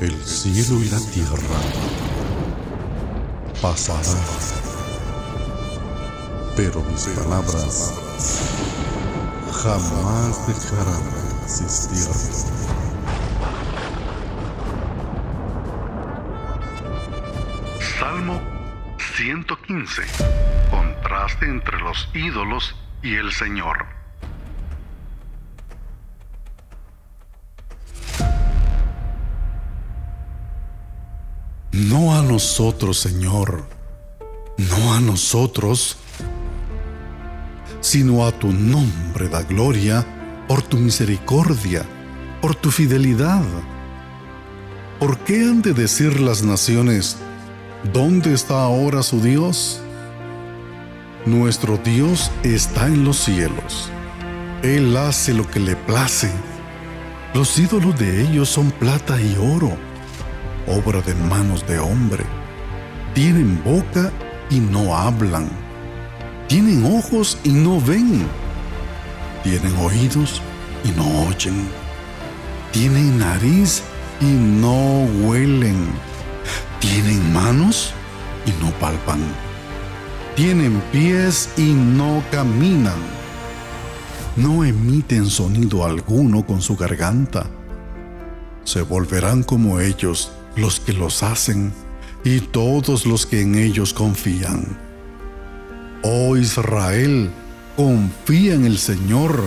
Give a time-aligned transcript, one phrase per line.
[0.00, 1.60] El cielo y la tierra
[3.60, 4.16] pasarán,
[6.56, 7.92] pero mis palabras
[9.62, 12.08] jamás dejarán de existir.
[17.98, 18.40] Salmo
[19.18, 20.02] 115.
[20.70, 23.99] Contraste entre los ídolos y el Señor.
[31.88, 33.64] No a nosotros, Señor,
[34.58, 35.96] no a nosotros,
[37.80, 40.04] sino a tu nombre da gloria
[40.46, 41.86] por tu misericordia,
[42.42, 43.42] por tu fidelidad.
[44.98, 47.16] ¿Por qué han de decir las naciones,
[47.94, 49.80] ¿dónde está ahora su Dios?
[51.24, 53.88] Nuestro Dios está en los cielos.
[54.62, 56.30] Él hace lo que le place.
[57.32, 59.78] Los ídolos de ellos son plata y oro,
[60.70, 62.24] obra de manos de hombre.
[63.14, 64.10] Tienen boca
[64.50, 65.48] y no hablan.
[66.48, 68.26] Tienen ojos y no ven.
[69.42, 70.40] Tienen oídos
[70.84, 71.68] y no oyen.
[72.72, 73.82] Tienen nariz
[74.20, 75.88] y no huelen.
[76.80, 77.92] Tienen manos
[78.46, 79.20] y no palpan.
[80.36, 83.00] Tienen pies y no caminan.
[84.36, 87.46] No emiten sonido alguno con su garganta.
[88.64, 91.72] Se volverán como ellos los que los hacen
[92.24, 94.78] y todos los que en ellos confían.
[96.02, 97.30] Oh Israel,
[97.76, 99.42] confía en el Señor.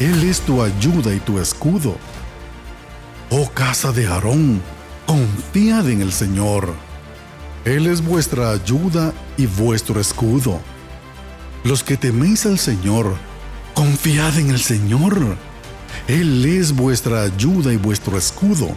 [0.00, 1.96] Él es tu ayuda y tu escudo.
[3.30, 4.60] Oh casa de Aarón,
[5.06, 6.74] confiad en el Señor.
[7.64, 10.60] Él es vuestra ayuda y vuestro escudo.
[11.64, 13.16] Los que teméis al Señor,
[13.74, 15.36] confiad en el Señor.
[16.08, 18.76] Él es vuestra ayuda y vuestro escudo.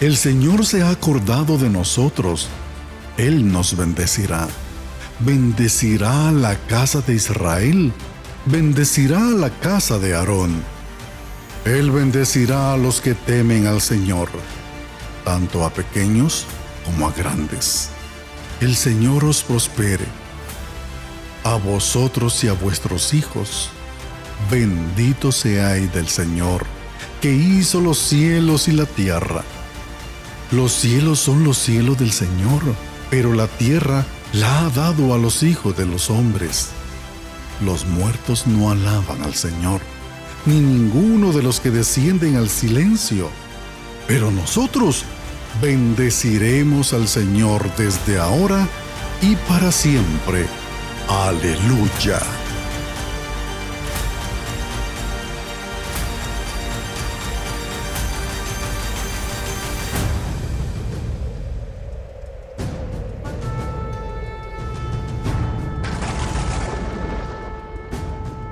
[0.00, 2.48] El Señor se ha acordado de nosotros.
[3.18, 4.48] Él nos bendecirá.
[5.18, 7.92] Bendecirá a la casa de Israel.
[8.46, 10.62] Bendecirá a la casa de Aarón.
[11.66, 14.30] Él bendecirá a los que temen al Señor,
[15.26, 16.46] tanto a pequeños
[16.86, 17.90] como a grandes.
[18.62, 20.06] El Señor os prospere.
[21.44, 23.68] A vosotros y a vuestros hijos.
[24.50, 26.64] Bendito seáis del Señor,
[27.20, 29.44] que hizo los cielos y la tierra.
[30.52, 32.62] Los cielos son los cielos del Señor,
[33.08, 36.70] pero la tierra la ha dado a los hijos de los hombres.
[37.64, 39.80] Los muertos no alaban al Señor,
[40.46, 43.30] ni ninguno de los que descienden al silencio.
[44.08, 45.04] Pero nosotros
[45.62, 48.66] bendeciremos al Señor desde ahora
[49.22, 50.46] y para siempre.
[51.08, 52.20] Aleluya.